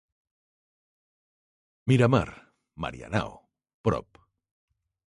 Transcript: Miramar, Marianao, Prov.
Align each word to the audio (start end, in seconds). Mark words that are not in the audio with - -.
Miramar, 1.91 2.29
Marianao, 2.81 3.29
Prov. 3.83 4.07